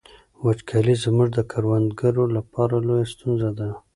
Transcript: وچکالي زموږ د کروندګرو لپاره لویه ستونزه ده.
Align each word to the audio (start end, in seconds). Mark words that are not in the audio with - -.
وچکالي 0.43 0.95
زموږ 1.03 1.27
د 1.33 1.39
کروندګرو 1.51 2.23
لپاره 2.37 2.75
لویه 2.87 3.07
ستونزه 3.13 3.49
ده. 3.59 3.69